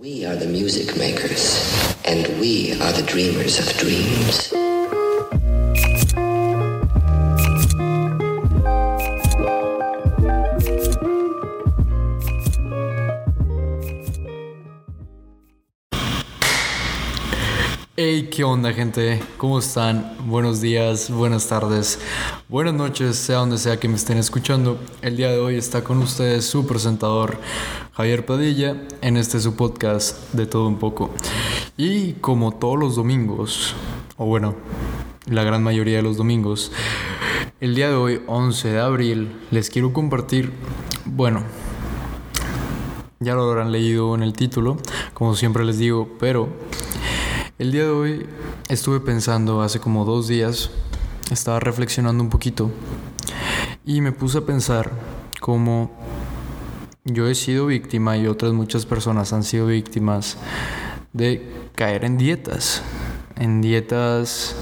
[0.00, 1.58] We are the music makers,
[2.04, 4.57] and we are the dreamers of dreams.
[18.38, 19.20] ¿Qué onda gente?
[19.36, 20.14] ¿Cómo están?
[20.26, 21.98] Buenos días, buenas tardes,
[22.48, 24.78] buenas noches, sea donde sea que me estén escuchando.
[25.02, 27.36] El día de hoy está con ustedes su presentador
[27.94, 31.10] Javier Padilla en este su podcast de todo un poco.
[31.76, 33.74] Y como todos los domingos,
[34.16, 34.54] o bueno,
[35.26, 36.70] la gran mayoría de los domingos,
[37.58, 40.52] el día de hoy, 11 de abril, les quiero compartir,
[41.06, 41.42] bueno,
[43.18, 44.76] ya lo habrán leído en el título,
[45.12, 46.48] como siempre les digo, pero
[47.58, 48.26] el día de hoy
[48.68, 50.70] estuve pensando, hace como dos días,
[51.32, 52.70] estaba reflexionando un poquito
[53.84, 54.92] y me puse a pensar
[55.40, 55.90] cómo
[57.04, 60.38] yo he sido víctima y otras muchas personas han sido víctimas
[61.12, 62.82] de caer en dietas,
[63.34, 64.54] en dietas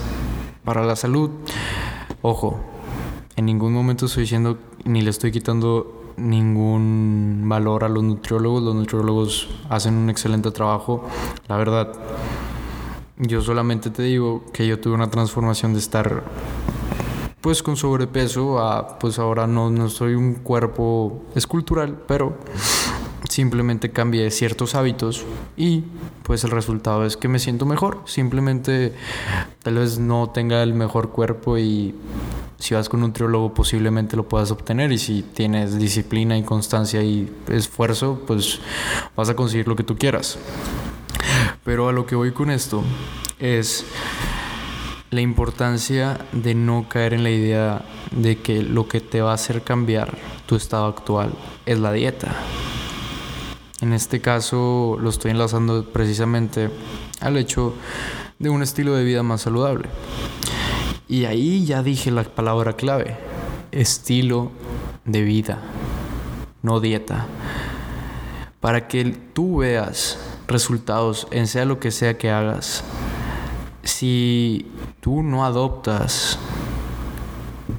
[0.64, 1.31] para la salud.
[2.22, 2.58] Ojo,
[3.36, 8.62] en ningún momento estoy diciendo ni le estoy quitando ningún valor a los nutriólogos.
[8.62, 11.06] Los nutriólogos hacen un excelente trabajo,
[11.47, 11.92] la verdad.
[13.19, 16.22] Yo solamente te digo que yo tuve una transformación de estar
[17.41, 22.37] pues con sobrepeso a pues ahora no, no soy un cuerpo escultural, pero
[23.27, 25.25] simplemente cambié ciertos hábitos
[25.56, 25.84] y
[26.25, 28.03] pues el resultado es que me siento mejor.
[28.05, 28.92] Simplemente
[29.62, 31.94] tal vez no tenga el mejor cuerpo y
[32.59, 37.03] si vas con un nutriólogo posiblemente lo puedas obtener y si tienes disciplina y constancia
[37.03, 38.61] y esfuerzo pues
[39.17, 40.39] vas a conseguir lo que tú quieras.
[41.67, 42.84] Pero a lo que voy con esto
[43.41, 43.84] es
[45.11, 49.34] la importancia de no caer en la idea de que lo que te va a
[49.34, 51.33] hacer cambiar tu estado actual
[51.67, 52.37] es la dieta.
[53.81, 56.70] En este caso lo estoy enlazando precisamente
[57.20, 57.75] al hecho
[58.39, 59.89] de un estilo de vida más saludable.
[61.09, 63.17] Y ahí ya dije la palabra clave,
[63.72, 64.53] estilo
[65.05, 65.59] de vida,
[66.62, 67.26] no dieta.
[68.60, 72.84] Para que tú veas resultados en sea lo que sea que hagas.
[73.82, 74.70] Si
[75.00, 76.38] tú no adoptas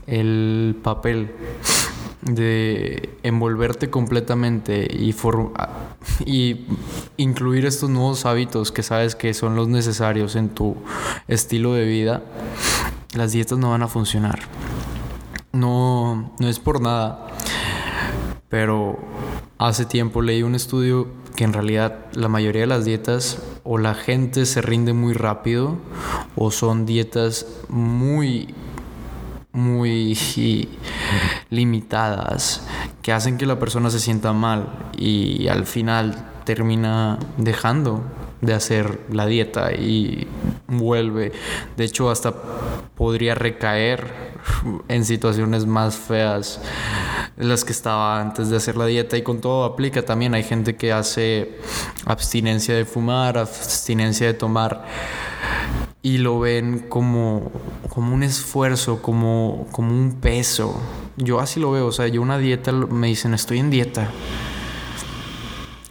[0.05, 1.31] el papel
[2.22, 5.16] de envolverte completamente y,
[6.25, 6.66] y
[7.17, 10.75] incluir estos nuevos hábitos que sabes que son los necesarios en tu
[11.28, 12.23] estilo de vida,
[13.13, 14.39] las dietas no van a funcionar.
[15.53, 17.28] No, no es por nada,
[18.49, 18.99] pero
[19.57, 21.07] hace tiempo leí un estudio
[21.38, 25.78] que en realidad la mayoría de las dietas o la gente se rinde muy rápido
[26.36, 28.56] o son dietas muy
[29.52, 30.18] muy
[31.50, 32.68] limitadas
[33.03, 38.03] que hacen que la persona se sienta mal y al final termina dejando
[38.42, 40.28] de hacer la dieta y
[40.68, 41.34] vuelve.
[41.76, 42.34] De hecho, hasta
[42.96, 44.27] podría recaer
[44.88, 46.59] en situaciones más feas
[47.38, 50.34] las que estaba antes de hacer la dieta y con todo aplica también.
[50.34, 51.59] Hay gente que hace
[52.06, 54.85] abstinencia de fumar, abstinencia de tomar
[56.01, 57.51] y lo ven como,
[57.90, 60.79] como un esfuerzo, como, como un peso.
[61.17, 64.09] Yo así lo veo, o sea, yo una dieta me dicen estoy en dieta.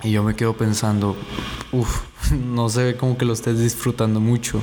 [0.02, 1.16] Y yo me quedo pensando,
[1.72, 4.62] uff, no se ve como que lo estés disfrutando mucho.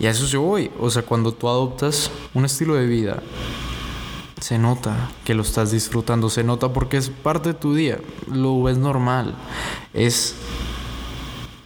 [0.00, 0.70] Y a eso yo voy.
[0.80, 3.22] O sea, cuando tú adoptas un estilo de vida
[4.40, 8.62] se nota que lo estás disfrutando, se nota porque es parte de tu día, lo
[8.62, 9.34] ves normal,
[9.92, 10.34] es,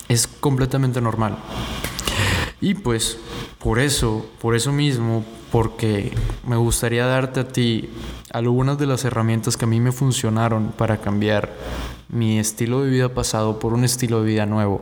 [0.08, 1.38] es completamente normal.
[2.60, 3.18] Y pues
[3.60, 6.12] por eso, por eso mismo, porque
[6.44, 7.90] me gustaría darte a ti
[8.32, 11.52] algunas de las herramientas que a mí me funcionaron para cambiar
[12.08, 14.80] mi estilo de vida pasado por un estilo de vida nuevo,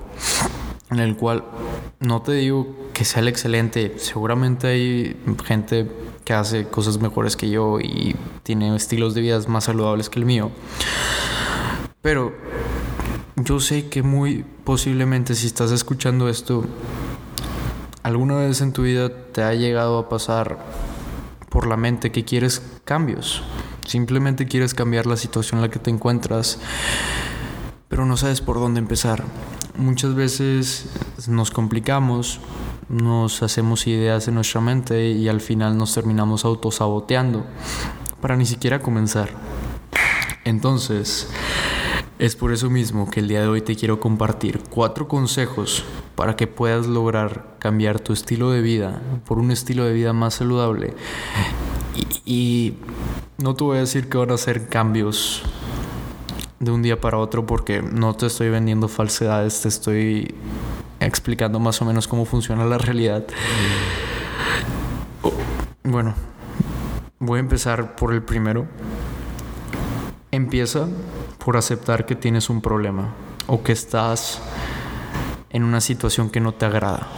[0.90, 1.44] en el cual
[2.02, 5.90] no te digo que sea el excelente, seguramente hay gente
[6.24, 10.26] que hace cosas mejores que yo y tiene estilos de vida más saludables que el
[10.26, 10.50] mío.
[12.00, 12.32] Pero
[13.36, 16.64] yo sé que muy posiblemente si estás escuchando esto,
[18.02, 20.58] alguna vez en tu vida te ha llegado a pasar
[21.48, 23.42] por la mente que quieres cambios.
[23.86, 26.58] Simplemente quieres cambiar la situación en la que te encuentras,
[27.88, 29.22] pero no sabes por dónde empezar.
[29.76, 30.90] Muchas veces
[31.28, 32.40] nos complicamos,
[32.88, 37.46] nos hacemos ideas en nuestra mente y al final nos terminamos autosaboteando
[38.20, 39.30] para ni siquiera comenzar.
[40.44, 41.28] Entonces,
[42.18, 45.84] es por eso mismo que el día de hoy te quiero compartir cuatro consejos
[46.14, 50.34] para que puedas lograr cambiar tu estilo de vida por un estilo de vida más
[50.34, 50.94] saludable.
[52.24, 52.74] Y,
[53.38, 55.42] no te voy a decir que van a ser cambios
[56.62, 60.32] de un día para otro porque no te estoy vendiendo falsedades, te estoy
[61.00, 63.24] explicando más o menos cómo funciona la realidad.
[65.82, 66.14] Bueno,
[67.18, 68.68] voy a empezar por el primero.
[70.30, 70.86] Empieza
[71.44, 73.12] por aceptar que tienes un problema
[73.48, 74.40] o que estás
[75.50, 77.08] en una situación que no te agrada.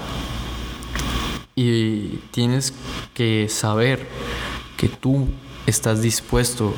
[1.54, 2.72] Y tienes
[3.12, 4.08] que saber
[4.78, 5.28] que tú
[5.66, 6.72] estás dispuesto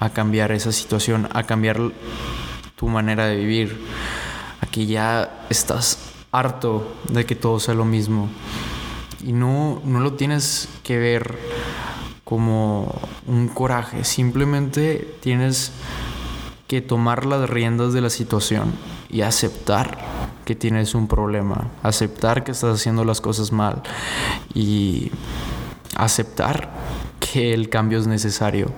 [0.00, 1.80] a cambiar esa situación, a cambiar
[2.76, 3.80] tu manera de vivir,
[4.60, 5.98] a que ya estás
[6.32, 8.28] harto de que todo sea lo mismo.
[9.24, 11.36] Y no, no lo tienes que ver
[12.24, 12.94] como
[13.26, 15.72] un coraje, simplemente tienes
[16.66, 18.74] que tomar las riendas de la situación
[19.08, 19.98] y aceptar
[20.44, 23.82] que tienes un problema, aceptar que estás haciendo las cosas mal
[24.54, 25.10] y
[25.96, 26.70] aceptar
[27.18, 28.70] que el cambio es necesario.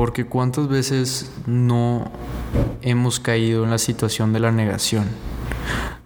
[0.00, 2.10] Porque cuántas veces no
[2.80, 5.04] hemos caído en la situación de la negación,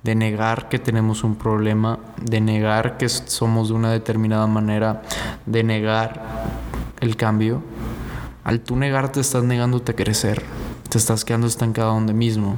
[0.03, 5.03] de negar que tenemos un problema, de negar que somos de una determinada manera,
[5.47, 6.25] de negar
[6.99, 7.63] el cambio.
[8.43, 10.43] Al tú negarte estás negándote a crecer,
[10.89, 12.57] te estás quedando estancado donde mismo.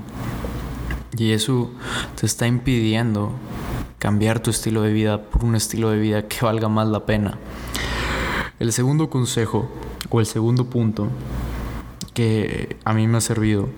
[1.19, 1.71] Y eso
[2.19, 3.33] te está impidiendo
[3.99, 7.37] cambiar tu estilo de vida por un estilo de vida que valga más la pena.
[8.59, 9.71] El segundo consejo
[10.11, 11.09] o el segundo punto
[12.15, 13.69] que a mí me ha servido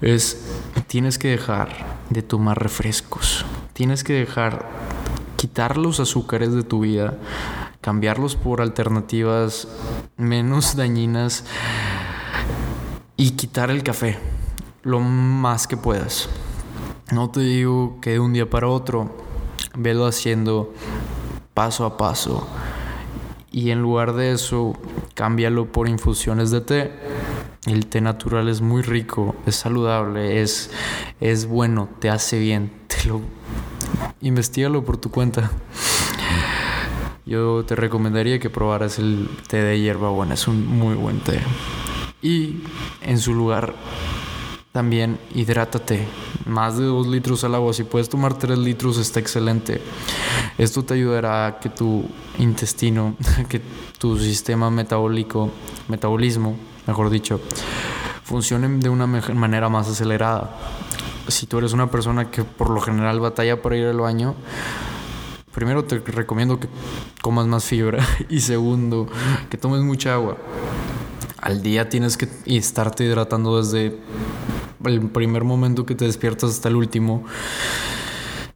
[0.00, 0.46] es
[0.86, 3.44] tienes que dejar de tomar refrescos.
[3.72, 4.68] Tienes que dejar
[5.36, 7.18] quitar los azúcares de tu vida,
[7.80, 9.68] cambiarlos por alternativas
[10.16, 11.44] menos dañinas
[13.16, 14.18] y quitar el café
[14.82, 16.28] lo más que puedas.
[17.12, 19.16] No te digo que de un día para otro,
[19.76, 20.72] velo haciendo
[21.54, 22.46] paso a paso
[23.52, 24.74] y en lugar de eso
[25.20, 26.92] cámbialo por infusiones de té.
[27.66, 30.70] El té natural es muy rico, es saludable, es,
[31.20, 32.72] es bueno, te hace bien.
[32.86, 33.20] Te lo
[34.82, 35.50] por tu cuenta.
[37.26, 41.38] Yo te recomendaría que probaras el té de hierbabuena, es un muy buen té.
[42.22, 42.62] Y
[43.02, 43.74] en su lugar
[44.72, 46.06] también hidrátate.
[46.46, 47.74] Más de 2 litros al agua.
[47.74, 49.82] Si puedes tomar 3 litros está excelente.
[50.60, 52.04] Esto te ayudará a que tu
[52.38, 53.16] intestino,
[53.48, 53.62] que
[53.98, 55.48] tu sistema metabólico,
[55.88, 56.54] metabolismo,
[56.86, 57.40] mejor dicho,
[58.24, 60.54] funcione de una manera más acelerada.
[61.28, 64.34] Si tú eres una persona que por lo general batalla para ir al baño,
[65.54, 66.68] primero te recomiendo que
[67.22, 69.06] comas más fibra y segundo,
[69.48, 70.36] que tomes mucha agua.
[71.40, 73.98] Al día tienes que estarte hidratando desde
[74.84, 77.24] el primer momento que te despiertas hasta el último.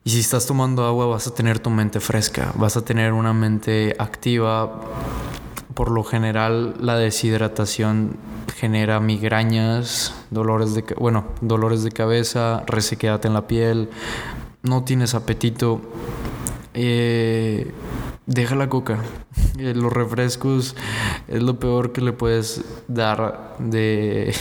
[0.06, 3.32] Y si estás tomando agua vas a tener tu mente fresca, vas a tener una
[3.32, 4.82] mente activa.
[5.72, 8.18] Por lo general la deshidratación
[8.54, 13.88] genera migrañas, dolores de, bueno, dolores de cabeza, resequedad en la piel,
[14.62, 15.80] no tienes apetito.
[16.74, 17.72] Eh,
[18.26, 18.99] deja la coca.
[19.59, 20.75] Eh, los refrescos
[21.29, 24.35] es lo peor que le puedes dar de,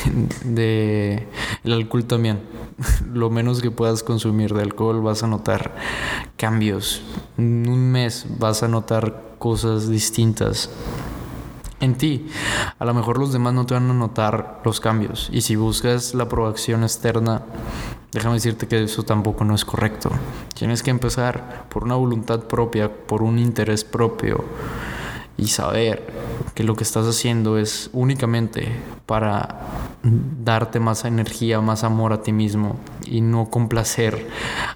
[0.45, 1.27] de
[1.63, 2.41] el alcohol también.
[3.13, 5.75] Lo menos que puedas consumir de alcohol vas a notar
[6.37, 7.03] cambios.
[7.37, 10.69] En un mes vas a notar cosas distintas
[11.83, 12.27] en ti.
[12.79, 15.29] A lo mejor los demás no te van a notar los cambios.
[15.31, 17.43] Y si buscas la aprobación externa,
[18.13, 20.09] déjame decirte que eso tampoco no es correcto.
[20.53, 24.45] Tienes que empezar por una voluntad propia, por un interés propio
[25.37, 26.05] y saber
[26.53, 28.71] que lo que estás haciendo es únicamente
[29.05, 29.59] para
[30.03, 34.29] darte más energía, más amor a ti mismo y no complacer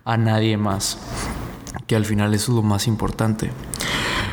[0.03, 0.97] a nadie más,
[1.85, 3.51] que al final eso es lo más importante.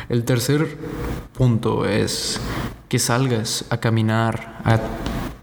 [0.09, 0.77] El tercer
[1.37, 2.39] punto es
[2.89, 4.79] que salgas a caminar, a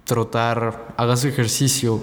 [0.05, 2.01] trotar, hagas ejercicio.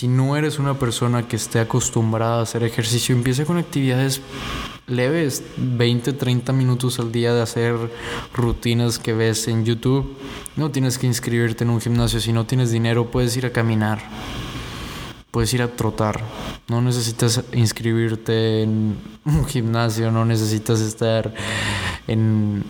[0.00, 4.22] Si no eres una persona que esté acostumbrada a hacer ejercicio, empieza con actividades
[4.86, 7.74] leves, 20, 30 minutos al día de hacer
[8.32, 10.16] rutinas que ves en YouTube.
[10.56, 14.00] No tienes que inscribirte en un gimnasio, si no tienes dinero puedes ir a caminar,
[15.30, 16.24] puedes ir a trotar.
[16.66, 21.34] No necesitas inscribirte en un gimnasio, no necesitas estar
[22.06, 22.64] en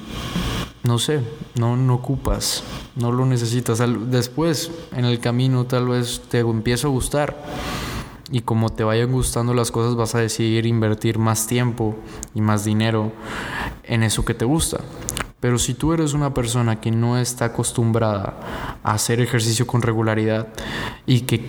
[0.82, 1.20] no sé,
[1.56, 2.62] no, no ocupas,
[2.96, 3.82] no lo necesitas.
[4.10, 7.36] Después, en el camino, tal vez te empieza a gustar.
[8.32, 11.96] Y como te vayan gustando las cosas, vas a decidir invertir más tiempo
[12.34, 13.12] y más dinero
[13.82, 14.80] en eso que te gusta.
[15.40, 20.48] Pero si tú eres una persona que no está acostumbrada a hacer ejercicio con regularidad
[21.06, 21.48] y que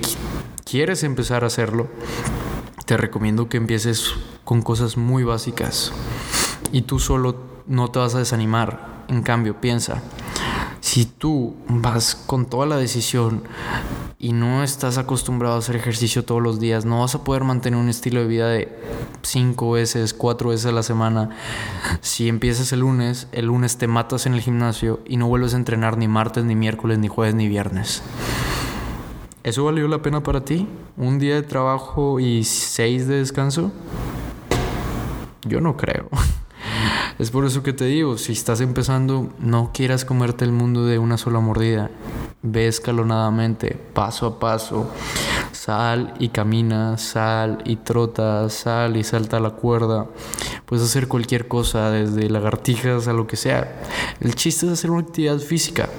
[0.65, 1.87] quieres empezar a hacerlo,
[2.85, 5.91] te recomiendo que empieces con cosas muy básicas.
[6.71, 7.35] Y tú solo
[7.67, 8.90] no te vas a desanimar.
[9.11, 10.01] En cambio, piensa,
[10.79, 13.43] si tú vas con toda la decisión
[14.17, 17.77] y no estás acostumbrado a hacer ejercicio todos los días, no vas a poder mantener
[17.77, 18.73] un estilo de vida de
[19.21, 21.29] cinco veces, cuatro veces a la semana.
[21.99, 25.57] Si empiezas el lunes, el lunes te matas en el gimnasio y no vuelves a
[25.57, 28.03] entrenar ni martes, ni miércoles, ni jueves, ni viernes.
[29.43, 30.69] ¿Eso valió la pena para ti?
[30.95, 33.73] ¿Un día de trabajo y seis de descanso?
[35.43, 36.07] Yo no creo.
[37.21, 40.97] Es por eso que te digo, si estás empezando, no quieras comerte el mundo de
[40.97, 41.91] una sola mordida.
[42.41, 44.89] Ve escalonadamente, paso a paso.
[45.51, 50.07] Sal y camina, sal y trota, sal y salta la cuerda.
[50.65, 53.71] Puedes hacer cualquier cosa, desde lagartijas a lo que sea.
[54.19, 55.89] El chiste es hacer una actividad física.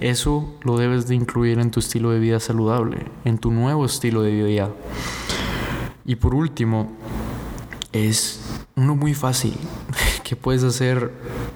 [0.00, 4.22] Eso lo debes de incluir en tu estilo de vida saludable, en tu nuevo estilo
[4.22, 4.72] de vida.
[6.04, 6.90] Y por último,
[7.92, 8.40] es
[8.74, 9.54] uno muy fácil
[10.28, 11.10] que puedes hacer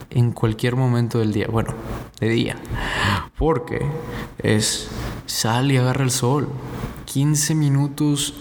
[0.09, 1.75] en cualquier momento del día, bueno,
[2.21, 2.57] de día,
[3.37, 3.83] porque
[4.39, 4.89] es
[5.27, 6.49] sal y agarra el sol.
[7.05, 8.33] 15 minutos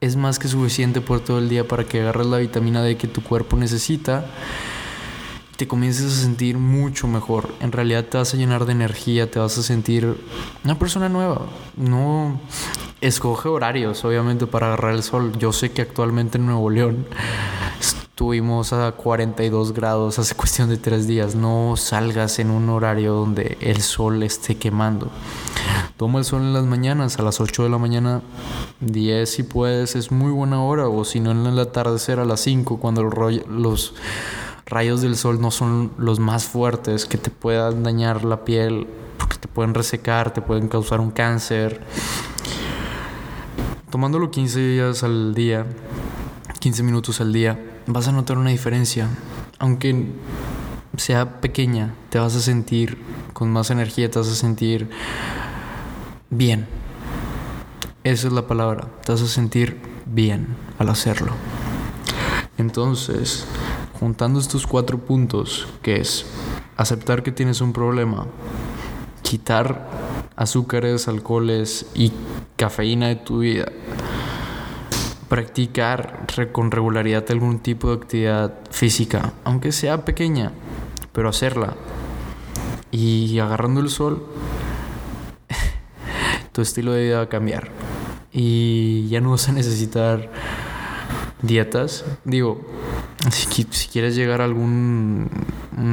[0.00, 3.06] es más que suficiente por todo el día para que agarres la vitamina D que
[3.06, 4.26] tu cuerpo necesita
[5.56, 7.50] te comiences a sentir mucho mejor.
[7.60, 10.16] En realidad te vas a llenar de energía, te vas a sentir
[10.64, 11.42] una persona nueva.
[11.76, 12.40] No
[13.02, 15.32] escoge horarios, obviamente, para agarrar el sol.
[15.38, 17.06] Yo sé que actualmente en Nuevo León
[18.20, 21.34] estuvimos a 42 grados hace cuestión de tres días.
[21.34, 25.10] No salgas en un horario donde el sol esté quemando.
[25.96, 28.20] Toma el sol en las mañanas, a las 8 de la mañana,
[28.80, 30.86] 10 si puedes, es muy buena hora.
[30.86, 33.94] O si no, en el atardecer a las 5, cuando los,
[34.66, 38.86] rayos del sol no son los más fuertes que te puedan dañar la piel,
[39.16, 41.80] porque te pueden resecar, te pueden causar un cáncer.
[43.88, 45.64] Tomándolo 15 días al día,
[46.58, 49.08] 15 minutos al día, vas a notar una diferencia.
[49.58, 50.06] Aunque
[50.96, 52.98] sea pequeña, te vas a sentir
[53.32, 54.90] con más energía, te vas a sentir
[56.30, 56.66] bien.
[58.04, 61.32] Esa es la palabra, te vas a sentir bien al hacerlo.
[62.58, 63.46] Entonces,
[63.98, 66.26] juntando estos cuatro puntos, que es
[66.76, 68.26] aceptar que tienes un problema,
[69.22, 69.88] quitar
[70.36, 72.12] azúcares, alcoholes y
[72.56, 73.66] cafeína de tu vida,
[75.30, 80.50] practicar con regularidad algún tipo de actividad física, aunque sea pequeña,
[81.12, 81.76] pero hacerla.
[82.90, 84.26] Y agarrando el sol,
[86.52, 87.68] tu estilo de vida va a cambiar.
[88.32, 90.30] Y ya no vas a necesitar
[91.42, 92.04] dietas.
[92.24, 92.66] Digo,
[93.30, 95.30] si, quieres llegar a algún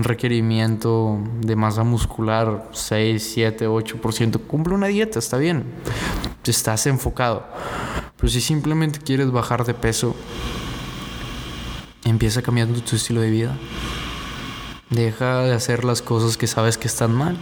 [0.01, 5.63] requerimiento de masa muscular, 6, 7, 8%, cumple una dieta, está bien.
[6.44, 7.46] Estás enfocado.
[8.17, 10.15] Pero si simplemente quieres bajar de peso,
[12.03, 13.57] empieza cambiando tu estilo de vida.
[14.89, 17.38] Deja de hacer las cosas que sabes que están mal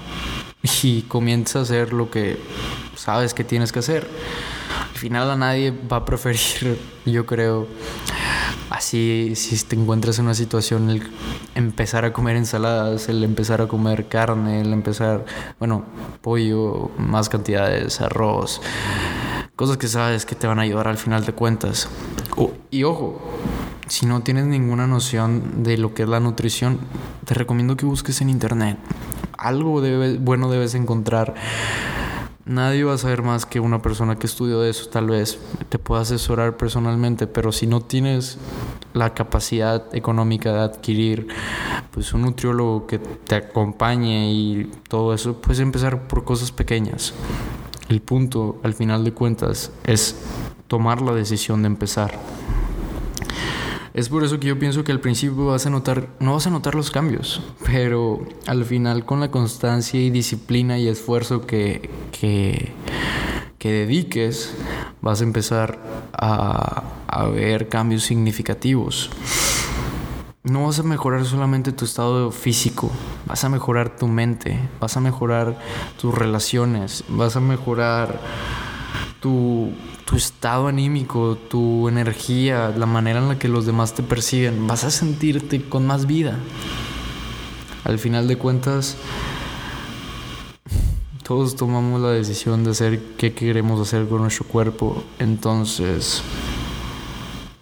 [0.84, 2.40] y comienza a hacer lo que
[2.96, 4.08] sabes que tienes que hacer.
[4.92, 7.68] Al final a nadie va a preferir, yo creo,
[8.70, 11.04] así si te encuentras en una situación el
[11.54, 15.26] empezar a comer ensaladas, el empezar a comer carne, el empezar,
[15.60, 15.86] bueno,
[16.22, 18.62] pollo, más cantidades, arroz,
[19.56, 21.90] cosas que sabes que te van a ayudar al final de cuentas.
[22.72, 23.22] y ojo,
[23.88, 26.80] si no tienes ninguna noción de lo que es la nutrición,
[27.26, 28.78] te recomiendo que busques en internet.
[29.38, 29.82] Algo
[30.20, 31.36] bueno debes encontrar
[32.46, 36.04] Nadie va a saber más que una persona que estudió eso, tal vez te pueda
[36.04, 38.38] asesorar personalmente, pero si no tienes
[38.94, 41.28] la capacidad económica de adquirir
[41.90, 47.16] pues un nutriólogo que te acompañe y todo eso, puedes empezar por cosas pequeñas.
[47.90, 50.16] El punto, al final de cuentas, es
[50.68, 52.20] tomar la decisión de empezar.
[53.94, 56.50] Es por eso que yo pienso que al principio vas a notar, no vas a
[56.50, 62.74] notar los cambios, pero al final con la constancia y disciplina y esfuerzo que, que,
[63.64, 64.54] dediques,
[65.02, 65.80] vas a empezar
[66.12, 69.10] a, a ver cambios significativos.
[70.46, 72.92] No vas a mejorar solamente tu estado físico,
[73.26, 75.58] vas a mejorar tu mente, vas a mejorar
[76.00, 78.22] tus relaciones, vas a mejorar
[79.20, 79.72] tu,
[80.06, 84.84] tu estado anímico, tu energía, la manera en la que los demás te perciben, vas
[84.84, 86.38] a sentirte con más vida.
[87.84, 88.98] Al final de cuentas,
[91.24, 95.04] todos tomamos la decisión de hacer qué queremos hacer con nuestro cuerpo.
[95.18, 96.22] Entonces,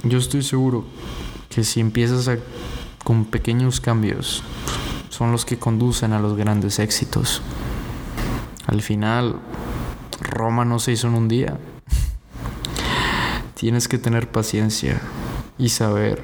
[0.04, 0.84] yo estoy seguro
[1.48, 2.28] que si empiezas
[3.04, 4.44] con pequeños cambios,
[5.10, 7.42] son los que conducen a los grandes éxitos.
[8.66, 9.36] Al final,
[10.22, 11.58] Roma no se hizo en un día.
[13.56, 15.02] Tienes que tener paciencia
[15.58, 16.24] y saber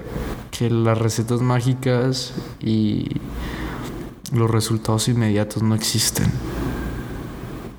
[0.52, 3.08] que las recetas mágicas y,
[4.32, 6.32] los resultados inmediatos no existen.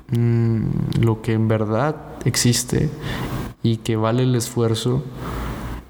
[0.09, 2.89] Mm, lo que en verdad existe
[3.63, 5.03] y que vale el esfuerzo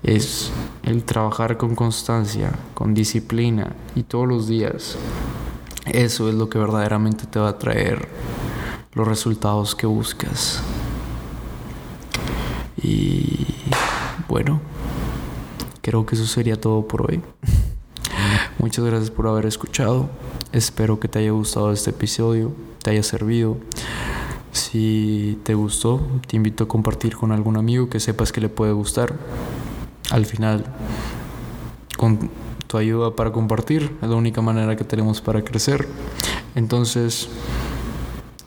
[0.04, 0.52] es
[1.00, 4.98] trabajar con constancia, con disciplina y todos los días.
[5.86, 8.08] Eso es lo que verdaderamente te va a traer
[8.94, 10.62] los resultados que buscas.
[12.82, 13.48] Y
[14.28, 14.60] bueno,
[15.82, 17.22] creo que eso sería todo por hoy.
[18.60, 20.10] Muchas gracias por haber escuchado.
[20.52, 22.52] Espero que te haya gustado este episodio,
[22.84, 23.58] te haya servido.
[24.52, 28.74] Si te gustó, te invito a compartir con algún amigo que sepas que le puede
[28.74, 29.16] gustar.
[30.12, 30.66] Al final,
[31.98, 32.30] con
[32.68, 35.88] tu ayuda para compartir es la única manera que tenemos para crecer.
[36.56, 37.30] Entonces,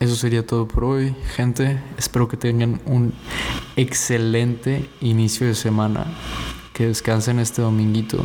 [0.01, 1.81] eso sería todo por hoy, gente.
[1.97, 3.15] Espero que tengan un
[3.77, 6.05] excelente inicio de semana.
[6.73, 8.25] Que descansen este dominguito.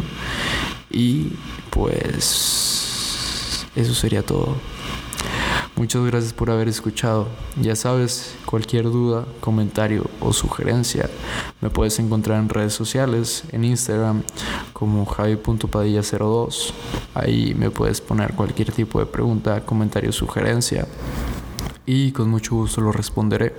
[0.89, 1.33] Y
[1.69, 4.57] pues eso sería todo.
[5.79, 7.29] Muchas gracias por haber escuchado.
[7.61, 11.09] Ya sabes, cualquier duda, comentario o sugerencia
[11.61, 14.23] me puedes encontrar en redes sociales, en Instagram
[14.73, 16.73] como javi.padilla02.
[17.13, 20.85] Ahí me puedes poner cualquier tipo de pregunta, comentario sugerencia
[21.85, 23.55] y con mucho gusto lo responderé.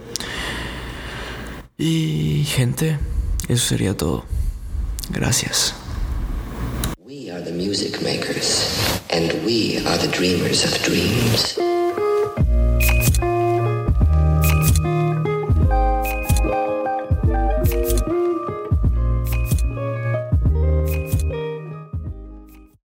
[1.78, 2.98] Y gente,
[3.48, 4.24] eso sería todo.
[5.08, 5.74] Gracias.
[6.98, 11.59] We are the music makers, and we are the dreamers of dreams.